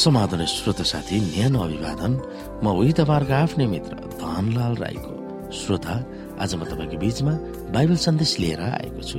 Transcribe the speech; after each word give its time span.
समाधान 0.00 0.44
श्रोता 0.46 0.84
साथी 0.84 1.20
न्यानो 1.20 1.58
अभिवादन। 1.60 2.12
म 2.64 2.66
उही 2.72 2.92
तपाईँहरूको 2.96 3.34
आफ्नै 3.36 3.66
मित्र 3.68 3.92
धनलाल 4.16 4.74
राईको 4.80 5.12
श्रोता। 5.52 5.94
आज 6.40 6.54
म 6.56 6.64
तपाईँको 6.64 6.96
बीचमा 6.96 7.32
बाइबल 7.74 7.96
सन्देश 8.00 8.32
लिएर 8.40 8.60
आएको 8.60 9.02
छु। 9.04 9.18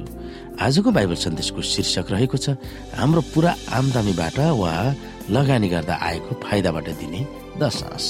आजको 0.57 0.89
बाइबल 0.89 1.17
सन्देशको 1.21 1.61
शीर्षक 1.61 2.05
रहेको 2.11 2.37
छ 2.37 2.57
हाम्रो 2.97 3.21
पुरा 3.29 3.51
आमदामीबाट 3.77 4.37
वा 4.57 4.73
लगानी 5.29 5.69
गर्दा 5.69 5.95
आएको 6.01 6.31
फाइदाबाट 6.41 6.87
दिने 6.97 7.21
दशांश। 7.61 8.05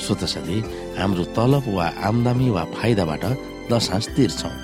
श्रोत 0.00 0.24
साथी 0.28 0.58
हाम्रो 1.00 1.24
तलब 1.36 1.64
वा 1.76 1.86
आमदामी 2.08 2.48
वा 2.56 2.62
फाइदाबाट 2.76 3.24
दशांश 3.70 4.06
तिर्छौँ। 4.16 4.54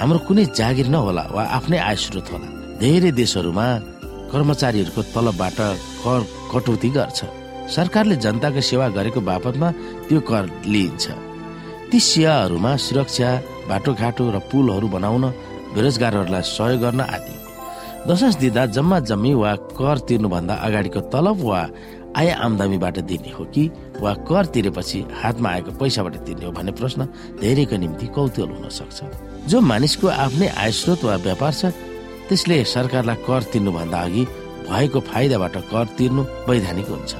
हाम्रो 0.00 0.18
कुनै 0.26 0.44
जागिर 0.58 0.88
नहोला 0.94 1.24
वा 1.34 1.42
आफ्नै 1.56 1.78
आय 1.88 1.96
स्रोत 2.04 2.28
होला। 2.32 2.48
धेरै 2.80 3.10
देशहरूमा 3.20 3.66
कर्मचारीहरूको 4.32 5.02
तलबबाट 5.14 5.58
कर 6.04 6.20
कटौती 6.52 6.90
गर्छ। 6.96 7.18
सरकारले 7.74 8.16
जनताको 8.24 8.60
सेवा 8.70 8.86
गरेको 8.96 9.20
बापतमा 9.20 9.68
त्यो 10.08 10.20
कर 10.30 10.44
लिइन्छ। 10.72 11.04
ती 11.90 11.98
सेवाहरूमा 12.10 12.72
सुरक्षा 12.86 13.30
बाटोघाटो 13.70 14.24
र 14.34 14.36
पुलहरू 14.50 14.88
बनाउन 14.94 15.24
बेरोजगारहरूलाई 15.74 16.44
सहयोग 16.56 16.80
गर्न 16.82 17.00
आदि। 17.16 17.34
दशांश 18.08 18.34
दिँदा 18.42 18.62
जम्मा 18.76 18.98
जम्मी 19.10 19.32
वा 19.42 19.52
कर 19.78 19.96
तिर्नुभन्दा 20.08 20.54
अगाडिको 20.66 21.00
तलब 21.12 21.38
वा 21.48 21.60
आय 22.16 22.30
आमदामीबाट 22.44 22.98
दिने 23.06 23.30
हो 23.30 23.44
कि 23.54 23.70
वा 24.00 24.12
कर 24.26 24.46
तिरेपछि 24.54 25.04
हातमा 25.22 25.48
आएको 25.50 25.70
पैसाबाट 25.78 26.16
तिर्ने 26.26 26.44
हो 26.46 26.52
भन्ने 26.52 26.72
प्रश्न 26.72 27.04
धेरैको 27.40 27.76
निम्ति 27.76 28.06
कौतूहल 28.06 28.50
हुन 28.50 28.68
सक्छ। 28.68 28.98
जो 29.46 29.60
मानिसको 29.60 30.06
आफ्नै 30.08 30.48
आय 30.48 30.70
स्रोत 30.72 31.04
वा 31.04 31.16
व्यापार 31.26 31.52
छ 31.52 31.72
त्यसले 32.28 32.62
सरकारलाई 32.64 33.16
कर 33.26 33.42
तिर्नुभन्दा 33.52 34.00
अघि 34.00 34.24
भएको 34.66 35.00
फाइदाबाट 35.00 35.56
कर 35.70 35.86
तिर्नु 35.98 36.22
वैधानिक 36.48 36.88
हुन्छ। 36.90 37.14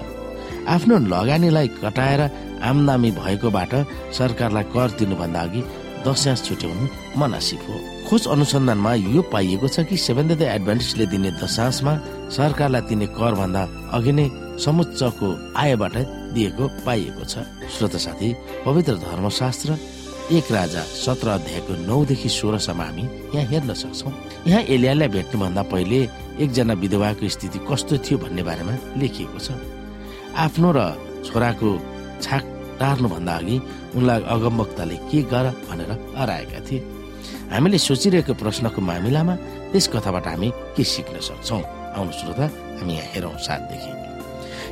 आफ्नो 0.75 0.99
लगानीलाई 1.07 1.69
कटाएर 1.79 2.23
आमदामी 2.63 3.11
भएकोबाट 3.13 3.73
सरकारलाई 4.19 4.65
कर 4.75 4.91
तिर्नुभन्दा 4.99 5.41
अघि 5.41 5.63
दशांश 6.07 6.43
छुट्याउनु 6.45 6.85
मनासिब 7.21 7.61
हो। 7.69 7.75
खोज 8.09 8.27
अनुसन्धानमा 8.35 8.93
यो 8.95 9.23
पाइएको 9.33 9.69
छ 9.69 9.87
कि 9.89 9.97
सेभेन्थ 9.97 10.39
डे 10.39 10.47
एडभान्टेजले 10.57 11.07
दिने 11.07 11.31
दशांशमा 11.43 11.93
सरकारलाई 12.37 12.83
दिने 12.89 13.07
कर 13.19 13.35
भन्दा 13.41 13.63
अघि 13.97 14.13
नै 14.13 14.29
समुच्चको 14.65 15.29
आयबाट 15.57 15.97
दिएको 16.35 16.65
पाइएको 16.87 17.25
छ। 17.25 17.45
श्रोत 17.75 17.97
साथी 17.97 18.29
पवित्र 18.67 18.95
धर्मशास्त्र 19.07 19.79
एक 20.31 20.51
राजा 20.53 20.83
सत्र 20.95 21.29
अध्यायको 21.29 21.73
नौदेखि 21.87 22.29
सोह्रसम्म 22.29 22.81
हामी 22.83 23.03
यहाँ 23.35 23.47
हेर्न 23.51 23.75
सक्छौ। 23.75 24.11
यहाँ 24.47 24.63
एलियालाई 24.75 25.09
भेट्नुभन्दा 25.09 25.63
पहिले 25.73 25.99
एकजना 26.45 26.75
विधवाको 26.83 27.29
स्थिति 27.29 27.59
कस्तो 27.71 27.99
थियो 28.05 28.19
भन्ने 28.19 28.43
बारेमा 28.43 28.75
लेखिएको 29.01 29.39
छ। 29.39 29.59
आफ्नो 30.39 30.71
र 30.77 30.81
छोराको 31.27 31.69
छाक 32.23 32.45
टार्नुभन्दा 32.81 33.35
अघि 33.37 33.57
उनलाई 33.97 34.23
अगमवक्ताले 34.35 34.97
के 35.11 35.23
गर 35.33 35.47
भनेर 35.69 35.91
हराएका 36.17 36.61
थिए। 36.69 36.79
हामीले 37.51 37.79
सोचिरहेको 37.79 38.35
प्रश्नको 38.39 38.81
मामिलामा 38.81 39.35
त्यस 39.75 39.87
कथाबाट 39.93 40.27
हामी 40.27 40.49
के 40.77 40.85
सिक्न 40.85 41.19
सक्छौ? 41.19 41.59
आउनु 41.97 42.13
श्रोता 42.15 42.47
हामी 42.79 42.93
यहाँ 42.95 43.09
हेरौँ 43.13 43.35
साथदेखि 43.37 43.91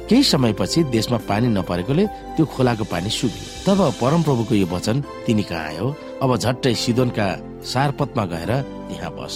केही 0.08 0.22
समयपछि 0.24 0.82
देशमा 0.88 1.18
पानी 1.28 1.48
नपरेकोले 1.52 2.04
त्यो 2.36 2.44
खोलाको 2.48 2.84
पानी 2.88 3.10
सुक्यो। 3.10 3.44
तब 3.66 3.80
परमप्रभुको 4.00 4.54
यो 4.54 4.66
वचन 4.66 4.96
तिनी 5.26 5.42
कहाँ 5.44 5.66
आयो? 5.68 5.86
अब 6.22 6.30
झट्टै 6.36 6.74
सिदोनका 6.74 7.26
सारपतमा 7.62 8.24
गएर 8.32 8.52
त्यहाँ 8.88 9.12
बस। 9.16 9.34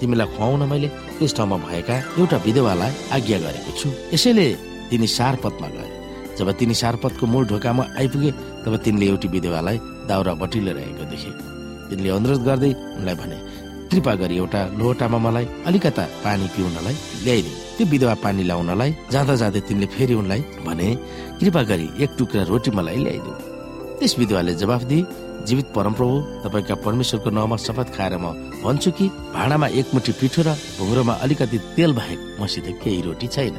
तिमीलाई 0.00 0.26
खुवाउन 0.36 0.62
मैले 0.70 0.88
त्यस 1.18 1.34
ठाउँमा 1.36 1.56
भएका 1.66 1.96
एउटा 2.18 2.36
विधवालाई 2.46 2.92
आज्ञा 3.10 3.38
गरेको 3.42 3.70
छु। 3.78 3.88
यसैले 4.14 4.46
तिनी 4.90 5.06
सारपतमा 5.06 5.68
गए। 5.74 5.90
जब 6.38 6.50
तिनी 6.58 6.74
सारपतको 6.74 7.26
मूल 7.26 7.44
ढोकामा 7.50 7.84
आइपुगे 7.98 8.30
तब 8.62 8.76
तिनले 8.84 9.06
एउटी 9.06 9.28
विधवालाई 9.34 9.78
दाउरा 10.08 10.34
बटिलो 10.38 10.72
रहेको 10.78 11.04
देखे। 11.10 11.30
तिनले 11.90 12.08
अनुरोध 12.10 12.42
गर्दै 12.44 12.70
उनलाई 12.98 13.14
भने 13.14 13.36
कृपा 13.90 14.14
गरी 14.20 14.36
एउटा 14.42 14.60
लोटामा 14.78 15.18
मलाई 15.26 15.46
अलिकता 15.68 16.04
पानी 16.24 16.46
पिउनलाई 16.54 16.96
ल्याइदिनु। 17.24 17.58
त्यो 17.76 17.84
विधवा 17.92 18.14
पानी 18.24 18.42
ल्याउनलाई 18.48 18.90
जाँदा 19.12 19.34
जाँदै 19.42 19.60
तिनले 19.68 19.86
फेरि 19.94 20.14
उनलाई 20.20 20.40
भने 20.66 20.88
कृपा 21.38 21.62
गरी 21.70 21.86
एक 22.02 22.10
टुक्रा 22.18 22.42
रोटी 22.50 22.70
मलाई 22.78 22.98
ल्याइदिउ 23.04 23.32
त्यस 23.98 24.12
विधवाले 24.18 24.54
जवाफ 24.62 24.82
दिए 24.90 25.06
जीवित 25.46 25.66
परमप्रभु 25.76 26.14
तपाईँका 26.44 26.74
परमेश्वरको 26.84 27.30
नाउँमा 27.36 27.56
शपथ 27.66 27.88
खाएर 27.96 28.16
म 28.24 28.26
भन्छु 28.64 28.90
कि 28.96 29.06
भाँडामा 29.34 29.66
एक 29.80 29.86
मुठी 29.94 30.12
पिठो 30.20 30.42
र 30.46 30.56
भुङ्रोमा 30.78 31.14
अलिकति 31.24 31.58
तेल 31.76 31.92
बाहेक 31.98 32.20
मसित 32.40 32.66
केही 32.82 33.00
रोटी 33.06 33.26
छैन। 33.34 33.56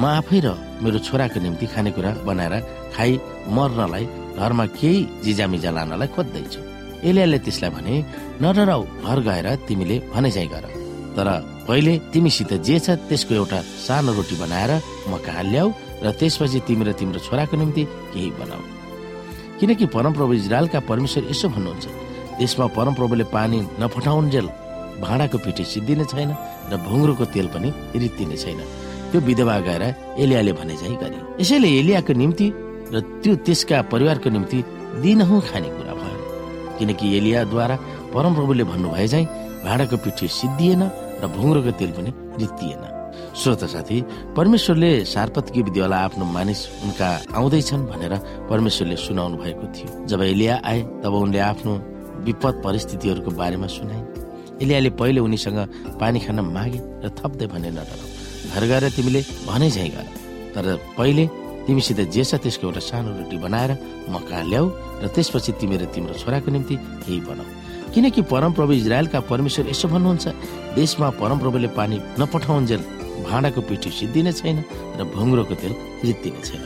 म 0.00 0.04
आफै 0.18 0.40
र 0.44 0.46
मेरो 0.82 0.98
छोराको 1.06 1.38
निम्ति 1.40 1.66
खानेकुरा 1.72 2.10
बनाएर 2.26 2.54
खाइ 2.96 3.10
मर्नलाई 3.56 4.04
घरमा 4.40 4.64
केही 4.78 5.00
जिजामिजा 5.24 5.70
लानलाई 5.76 6.08
खोज्दैछु। 6.16 6.60
एलियाले 7.08 7.38
त्यसलाई 7.46 7.70
भने 7.76 7.94
नडराउ 8.42 8.82
घर 9.06 9.18
गएर 9.28 9.46
तिमीले 9.68 9.96
भने 10.12 10.30
चाहिँ 10.36 10.50
गर। 10.54 10.64
तर 11.16 11.28
पहिले 11.68 11.92
तिमीसित 12.12 12.52
जे 12.66 12.76
छ 12.84 12.98
त्यसको 13.08 13.34
एउटा 13.34 13.60
सानो 13.86 14.12
रोटी 14.12 14.36
बनाएर 14.42 14.72
म 15.10 15.16
कहाँ 15.26 15.44
ल्याऊ 15.52 15.68
र 16.04 16.06
त्यसपछि 16.18 16.60
तिमी 16.68 16.84
र 16.84 16.92
तिम्रो 16.98 17.20
छोराको 17.26 17.56
निम्ति 17.56 17.82
केही 18.12 18.30
बनाऊ। 18.40 18.62
किनकि 19.58 19.86
परमप्रभु 19.96 20.32
इजरायलका 20.40 20.80
परमेश्वर 20.90 21.22
यसो 21.32 21.48
भन्नुहुन्छ 21.54 21.86
त्यसमा 22.38 22.66
परमप्रभुले 22.76 23.24
पानी 23.32 23.58
नफटाउन्जेल 23.80 24.46
भाँडाको 25.00 25.38
पिठी 25.44 25.64
सिद्धिने 25.64 26.04
छैन 26.12 26.30
र 26.70 26.74
भुङ्रोको 26.84 27.24
तेल 27.32 27.46
पनि 27.54 27.68
रित्तिने 27.96 28.36
छैन। 28.36 28.60
त्यो 29.10 29.18
विधवा 29.28 29.56
गएर 29.66 29.82
एलियाले 30.20 30.52
भने 30.58 30.76
चाहिँ 30.76 30.96
गरे। 31.00 31.18
यसैले 31.40 31.68
एलियाको 31.80 32.12
निम्ति 32.12 32.46
र 32.92 32.96
त्यो 33.24 33.32
त्यसका 33.46 33.76
परिवारको 33.92 34.28
निम्ति 34.36 34.58
दिनहुँ 35.02 35.40
खानेकुरा 35.48 35.94
किनकि 36.78 37.06
एलियाद्वारा 37.16 37.76
परमप्रभुले 38.14 38.64
भन्नुभए 38.72 39.06
चाहिँ 39.12 39.26
भाँडाको 39.64 39.96
पिठी 40.04 40.26
सिद्धिएन 40.40 40.82
र 41.22 41.24
भुङ्रोको 41.36 41.72
तेल 41.80 41.90
पनि 41.96 42.10
रित्तिएन 42.40 42.84
श्रोत 43.40 43.62
साथी 43.72 43.96
परमेश्वरले 44.36 44.90
सारपतकी 45.04 45.62
विद्यालय 45.62 46.00
आफ्नो 46.06 46.24
मानिस 46.36 46.60
उनका 46.84 47.08
आउँदैछन् 47.36 47.86
भनेर 47.90 48.12
परमेश्वरले 48.50 48.96
सुनाउनु 48.96 49.36
भएको 49.42 49.66
थियो। 49.76 49.88
जब 50.08 50.22
एलिया 50.22 50.54
आए 50.64 50.80
तब 51.04 51.14
उनले 51.14 51.38
आफ्नो 51.50 51.72
विपद 52.26 52.54
परिस्थितिहरूको 52.64 53.30
बारेमा 53.40 53.66
सुनाए। 53.76 54.02
एलियाले 54.62 54.90
पहिले 55.00 55.20
उनीसँग 55.20 55.58
पानी 56.00 56.18
खान 56.24 56.40
मागे 56.56 56.80
र 57.04 57.08
थप्दै 57.18 57.46
भने 57.52 57.70
नडराउ 57.76 58.08
घर 58.52 58.62
गएर 58.70 58.84
तिमीले 58.96 59.20
भने 59.48 59.68
झै 59.70 59.88
गर। 59.96 60.06
तर 60.54 60.64
पहिले 60.96 61.24
तिमीसित 61.66 62.00
जे 62.14 62.24
छ 62.24 62.34
त्यसको 62.42 62.66
एउटा 62.66 62.80
सानो 62.80 63.10
रोटी 63.18 63.36
बनाएर 63.38 63.70
म 64.10 64.18
कहाँ 64.22 64.44
ल्याऊ 64.50 64.66
र 65.02 65.06
त्यसपछि 65.14 65.52
तिमी 65.60 65.76
र 65.76 65.84
तिम्रो 65.90 66.14
छोराको 66.14 66.50
निम्ति 66.50 66.76
केही 67.02 67.20
बनाऊ। 67.26 67.48
किनकि 67.94 68.22
परमप्रभु 68.22 68.72
इजरायलका 68.72 69.20
परमेश्वर 69.30 69.68
यसो 69.70 69.88
भन्नुहुन्छ 69.88 70.26
देशमा 70.78 71.10
परमप्रभुले 71.20 71.68
पानी 71.78 71.96
नपठाउन्जेल 72.20 72.80
भाँडाको 73.26 73.60
पिठी 73.60 73.90
सिद्धिने 73.90 74.32
छैन 74.32 74.58
र 74.98 75.04
भुङ्रोको 75.14 75.54
तेल 75.54 75.72
रित्तिने 76.04 76.42
छैन 76.42 76.62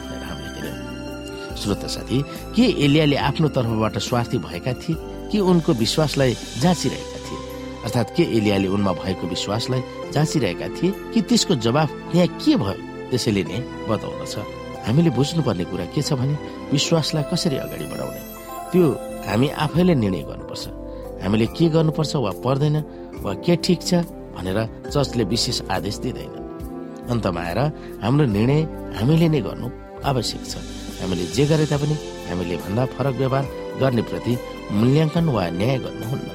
श्रोत 1.61 1.85
साथी 1.93 2.19
के 2.57 2.65
एलियाले 2.85 3.17
आफ्नो 3.17 3.49
तर्फबाट 3.53 3.99
स्वार्थी 3.99 4.39
भएका 4.39 4.73
थिए? 4.73 4.97
कि 5.31 5.39
उनको 5.39 5.73
विश्वासलाई 5.73 6.33
जाँचिरहेका 6.61 7.19
थिए? 7.27 7.39
अर्थात् 7.85 8.17
के 8.17 8.23
एलियाले 8.23 8.69
उनमा 8.69 8.93
भएको 8.93 9.27
विश्वासलाई 9.27 9.83
जाँचिरहेका 10.13 10.69
थिए? 10.69 10.91
कि 11.13 11.21
त्यसको 11.21 11.55
जवाफ 11.55 11.91
त्यहाँ 12.13 12.29
के 12.41 12.57
भयो? 12.57 12.81
त्यसैले 13.11 13.43
नै 13.45 13.61
बताउन 13.89 14.25
छ। 14.25 14.60
हामीले 14.87 15.11
बुझ्नुपर्ने 15.19 15.65
कुरा 15.71 15.85
के 15.95 16.03
छ 16.03 16.13
भने 16.21 16.35
विश्वासलाई 16.73 17.25
कसरी 17.33 17.57
अगाडि 17.65 17.87
बढाउने? 17.93 18.21
त्यो 18.73 18.85
हामी 19.29 19.49
आफैले 19.65 19.95
निर्णय 19.95 20.23
गर्नुपर्छ। 20.31 20.65
हामीले 21.23 21.47
के 21.57 21.67
गर्नुपर्छ 21.75 22.13
वा 22.25 22.33
पर्दैन 22.45 22.77
वा 23.25 23.33
के 23.45 23.55
ठिक 23.65 23.81
छ 23.89 23.93
भनेर 24.37 24.59
चर्चले 24.93 25.25
विशेष 25.33 25.59
आदेश 25.77 25.97
दिँदैन। 26.05 26.33
अन्तमा 27.13 27.41
आएर 27.41 27.59
हाम्रो 28.03 28.25
निर्णय 28.37 28.61
हामीले 28.99 29.29
नै 29.29 29.41
गर्नु 29.47 29.69
आवश्यक 30.11 30.43
छ। 30.51 30.55
हामीले 31.01 31.25
जे 31.37 31.45
गरे 31.51 31.67
तापनि 31.71 31.95
हामीले 32.29 32.57
भन्दा 32.65 32.85
फरक 32.95 33.15
व्यवहार 33.21 33.45
गर्ने 33.81 34.03
प्रति 34.11 34.33
मूल्याङ्कन 34.79 35.27
वा 35.35 35.45
न्याय 35.61 35.79
गर्नुहुन्न। 35.85 36.29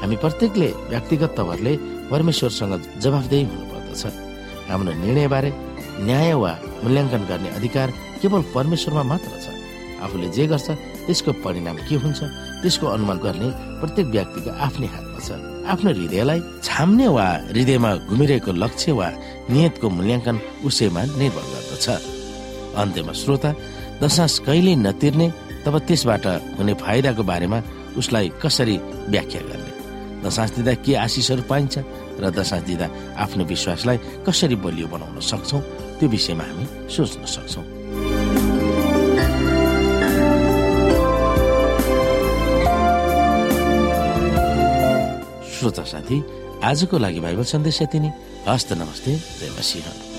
हामी 0.00 0.16
प्रत्येकले 0.22 0.68
व्यक्तिगत 0.92 1.30
तवरले 1.38 1.72
परमेश्वरसँग 2.12 2.74
जवाफदेही 3.02 3.44
हुनुपर्दछ। 3.50 4.02
हाम्रो 4.68 4.92
निर्णयबारे 5.04 5.50
न्याय 6.00 6.32
वा 6.42 6.52
मूल्याङ्कन 6.82 7.22
गर्ने 7.30 7.48
अधिकार 7.58 7.88
केवल 8.22 8.42
परमेश्वरमा 8.54 9.02
मात्र 9.12 9.32
छ। 9.44 9.46
आफूले 10.02 10.28
जे 10.34 10.46
गर्छ 10.50 10.68
त्यसको 11.06 11.32
परिणाम 11.44 11.76
के 11.86 11.94
हुन्छ 12.02 12.20
त्यसको 12.62 12.86
अनुमान 12.86 13.18
गर्ने 13.24 13.48
प्रत्येक 13.80 14.06
व्यक्तिको 14.14 14.50
आफ्नै 14.66 14.88
हातमा 14.94 15.18
छ। 15.26 15.30
आफ्नो 15.72 15.90
हृदयलाई 15.94 16.40
छाम्ने 16.66 17.06
वा 17.16 17.26
हृदयमा 17.54 17.90
घुमिरहेको 18.10 18.52
लक्ष्य 18.62 18.92
वा 18.98 19.08
नियतको 19.50 19.86
मूल्याङ्कन 19.96 20.36
उसैमा 20.66 21.02
निर्भर 21.20 21.44
गर्दछ। 21.52 21.86
अन्त्यमा 22.82 23.12
श्रोता 23.12 23.50
दशांश 24.02 24.34
कहिल्यै 24.46 24.74
नतिर्ने 24.86 25.26
तब 25.64 25.74
त्यसबाट 25.86 26.26
हुने 26.58 26.74
फाइदाको 26.82 27.22
बारेमा 27.22 27.58
उसलाई 28.00 28.28
कसरी 28.42 28.76
व्याख्या 29.12 29.42
गर्ने? 29.50 29.70
दशाँस 30.26 30.50
दिँदा 30.56 30.72
के 30.82 30.92
आशिषहरू 31.06 31.42
पाइन्छ 31.50 31.74
र 32.22 32.24
दशाँस 32.30 32.62
दिँदा 32.66 32.86
आफ्नो 33.22 33.42
विश्वासलाई 33.44 33.98
कसरी 34.26 34.56
बलियो 34.58 34.86
बनाउन 34.90 35.18
सक्छौँ? 35.20 35.62
त्यो 36.02 36.10
विषयमा 36.10 36.44
हामी 36.44 36.66
सोच्न 36.90 37.24
सक्छौँ। 37.30 37.62
श्रोता 45.46 45.84
साथी 45.86 46.18
आजको 46.58 46.98
लागि 46.98 47.20
बाइबल 47.22 47.44
सन्देश 47.46 47.82
यति 47.82 47.98
नै। 48.02 48.10
हस्त 48.50 48.72
नमस्ते 48.82 49.14
जय 49.14 49.50
मसिंह 49.54 50.11